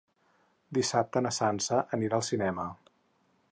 [0.77, 2.69] Dissabte na Sança anirà al cinema.